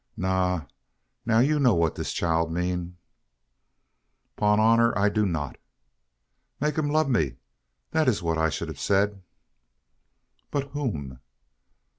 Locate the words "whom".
10.71-11.19